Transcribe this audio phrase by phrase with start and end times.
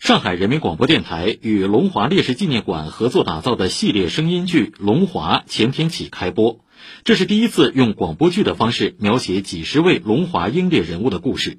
[0.00, 6.64] 上海人民广播电台与龙华烈士纪念馆合作打造的系列声音剧《龙华》前天起开播。
[7.04, 11.58] 这是第一次用广播剧的方式描写几十位龙华英烈人物的故事。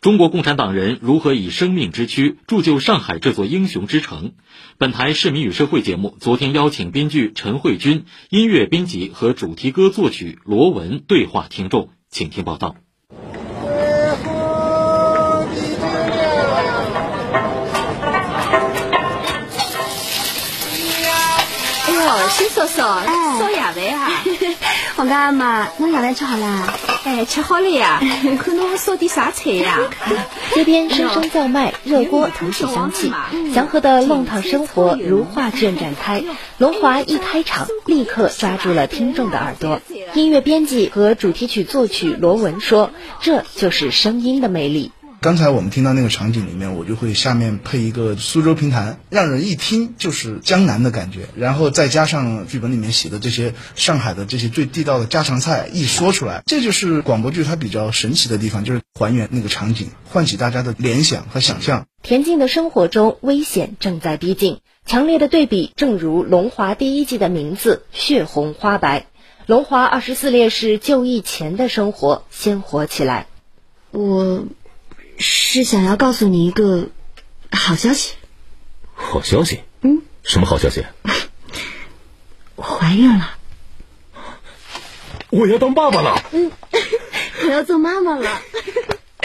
[0.00, 4.32] 中国共产党人如何以生命之躯铸就上海这座英雄之城？
[4.76, 12.74] 本台市民与社会节目昨天邀请编剧陈慧君、音乐编辑和主题歌作曲罗文对话听众，请听报道。
[22.30, 23.02] 新嫂嫂，
[23.38, 24.10] 烧夜饭啊！
[24.96, 26.72] 王家阿妈，侬夜饭吃好啦？
[27.04, 28.00] 哎，吃好了呀。
[28.40, 29.78] 看侬烧点啥菜呀？
[30.54, 33.12] 街边声声叫卖，热锅腾起香气，
[33.52, 36.22] 祥和的弄堂生活如画卷展开。
[36.58, 39.80] 龙华一开场，立刻抓住了听众的耳朵。
[40.14, 61.86] 音乐编辑和主题曲作曲罗文说：“这就是声音的魅力。”刚才我们听到那个场景里面，我就会下面配一个苏州评弹，让人一听就是江南的感觉，然后再加上剧本里面写的这些上海的这些最地道的家常菜，一说出来，这就是广播剧它比较神奇的地方，就是还原那个场景，唤起大家的联想和想象。
[62.04, 69.06] 田静的生活中，危险正在逼近，强烈的对比，正如《龙华》第一季的名字“血红花白”。
[69.46, 73.26] 龙华二十四烈士就义前的生活鲜活起来。
[73.90, 74.44] 我。
[75.18, 76.90] 是想要告诉你一个
[77.50, 78.14] 好消息。
[78.94, 79.60] 好消息？
[79.82, 80.84] 嗯，什么好消息？
[82.54, 83.34] 我怀孕了。
[85.30, 86.22] 我要当爸爸了。
[86.32, 86.52] 嗯，
[87.44, 88.40] 我要做妈妈了。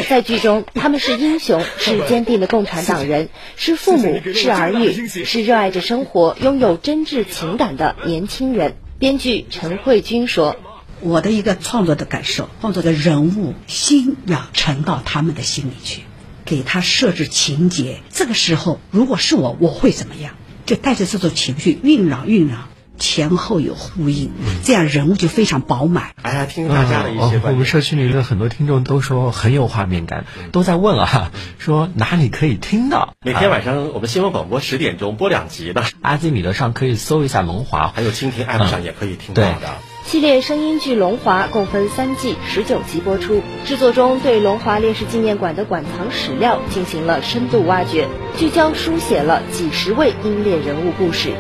[0.10, 8.76] 在剧中，他们是英雄，是坚定的共产党人，是父母，是儿女，是热爱着生活、拥有真挚情感的年轻人。
[9.00, 10.56] 编剧陈慧君说。
[11.04, 16.04] 我的一个创作的感受，创作的人物心要沉到他们的心里去，
[16.46, 18.00] 给他设置情节。
[18.10, 20.34] 这个时候，如果是我，我会怎么样？
[20.66, 24.32] 就带着这种情绪酝酿酝酿，前后有呼应，
[24.64, 26.12] 这样人物就非常饱满。
[26.22, 33.14] 哎呀，听大家的一些我们社区里的很多听众都说很有画面感，都在问啊，说哪里可以听到？
[33.26, 39.93] 每天晚上我们新闻广播十点钟播两集的，阿基米德上可以搜一下龙华，还有蜻蜓 App 上也可以听到的。
[40.06, 43.42] 系列声音剧《龙华》共分三季，十九集播出。
[43.66, 51.32] 制作中对龙华烈士纪念馆的馆藏史料进行了深度挖掘，聚焦书写了几十位英烈人物故事。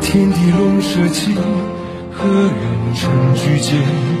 [0.00, 1.34] 天地龙蛇起，
[2.12, 4.17] 何人成居间？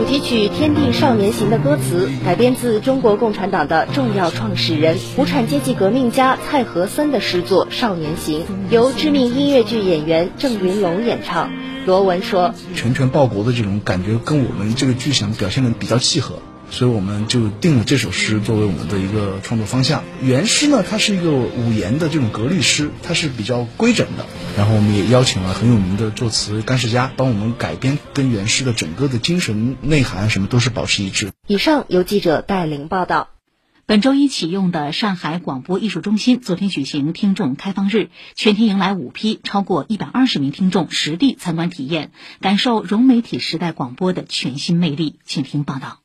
[0.00, 8.40] 主题曲《天地少年行》的歌词改编自中国共产党的重要创始人、无产阶级革命家蔡和森的诗作《少年行》，
[8.70, 11.50] 由知名音乐剧演员郑云龙演唱。
[11.84, 16.36] 罗文说：“拳拳报国的这种感觉，跟我们这个剧想表现的比较契合。”
[16.70, 20.02] 所以我们就定了这首诗作为我们的一个创作方向。
[20.22, 24.24] 原诗呢，它是一个五言的这种格律诗，它是比较规整的。
[24.56, 31.30] 然后我们也邀请了很有名的作词干事家帮我们改编，跟原诗的整个的精神内涵什么都是保持一致。
[31.46, 33.28] 以上由记者戴玲报道。
[33.86, 45.18] 本周一启用的上海广播艺术中心昨天举行听众开放日，全天迎来五批超过一百二十名听众实地参观体验，感受融媒体时代广播的全新魅力。
[45.24, 45.99] 请听报道。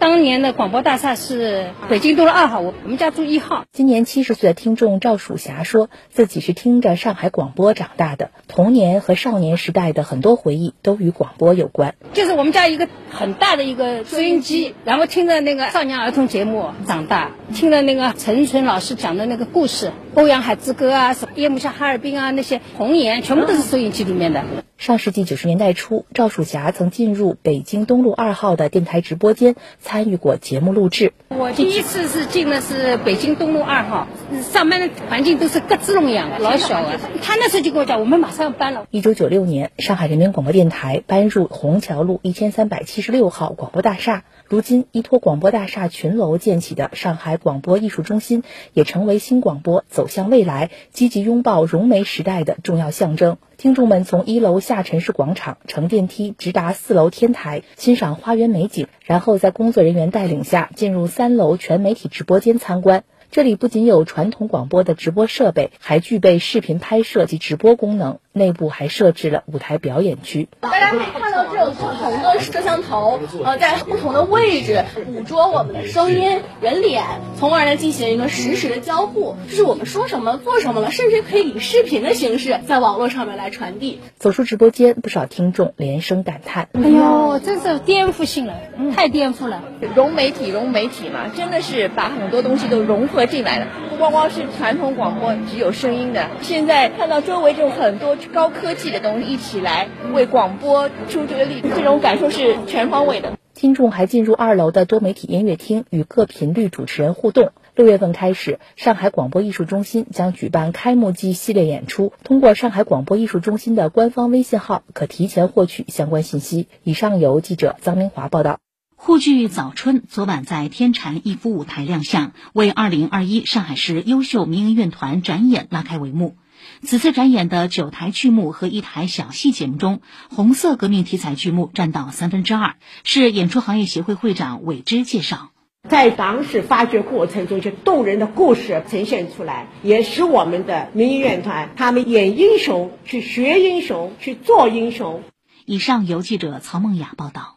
[0.00, 3.66] 当年的广播大厦是北京东路二号，我我们家住一号。
[3.70, 11.94] 今年七十岁的听众赵曙霞说自己是听着上海广播长大的，童年和少年时代的很多回忆都与广播有关。
[12.14, 24.44] 就是我们家一个很大的一个收音机，然后听着那个少年儿童节目长大，听了那个陈纯老师讲的那个故事，《欧阳海之歌》啊，什么《夜幕下哈尔滨》啊，那些红颜全部都是收音机里面的。
[24.76, 31.12] 上世纪九十年代初，赵曙霞曾进入北京东路二号的电台直播间，参与过节目录制。
[31.28, 34.08] 我第一次是进的是北京东路二号，
[34.40, 36.94] 上班的环境都是咯吱笼一样的，老小啊。
[37.22, 38.86] 他那时候就跟我讲，我们马上要搬了。
[38.90, 44.24] 一九九六年，上海人民广播电台搬入虹桥路一千三百七十六号广播大厦。
[44.46, 48.42] 如今，依托广播大厦群楼建起的上海广播艺术中心，
[48.72, 53.36] 也成为新广播走走向未来、积极拥抱融媒时代的重要象征。
[53.58, 63.04] 听众们从一楼下沉式广场乘电梯直达四楼天台，欣赏花园美景，然后在工作人员带领下进入三楼全媒体直播间参观。
[63.30, 68.20] 这里不仅有传统广播的直播设备，还具备视频拍摄及直播功能。
[68.32, 70.48] 内部还设置了舞台表演区。
[70.60, 77.04] 大家可以看到这种不同的摄像头，呃，在不同的位置捕捉我们的声音、人脸，
[77.38, 84.00] 从而呢进行一个实时的交互，就是我们说什么、做什么了，甚至可以以视频的形式在网络上面来传递。
[84.18, 88.54] 走出直播间，不少听众连声感叹：“哎呦，真是颠覆性了，
[88.94, 89.62] 太颠覆了！
[89.94, 107.52] 融媒体，融媒体嘛，真的是把很多东西都融合进来了，不光光是传统广播只有声音的，现在看到周围就很多高科技的东西一起来为广播出这个力，这种感受是全方位的。”听众还进入二楼的多媒体音乐厅与各频率主持人互动。
[107.74, 112.14] 六月份开始，上海广播艺术中心将举办开幕季系列演出。
[112.24, 116.68] 通过上海广播艺术中心的官方微信号，可提前获取相关信息。
[116.84, 118.60] 以上由记者臧明华报道。
[119.02, 126.36] 沪剧《早春》昨晚在天蟾逸夫舞台亮相，为2021上海市优秀民营院团展演拉开帷幕。
[126.82, 132.74] 此次展演的九台剧目和一台小戏节目中，红色革命题材剧目占到三分之二。
[133.02, 135.48] 是演出行业协会会长韦之介绍，
[135.88, 145.22] 在党史发掘过程中，就动人的故事呈现出来，也使我们的民营院团他们演英雄、去学英雄、去做英雄。
[145.64, 147.56] 以上由记者曹梦雅报道。